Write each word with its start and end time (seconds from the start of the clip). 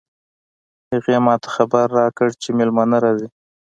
هغې 0.91 1.17
ما 1.25 1.35
ته 1.41 1.47
خبر 1.55 1.85
راکړ 1.99 2.27
چې 2.41 2.49
مېلمانه 2.57 2.97
راځي 3.03 3.27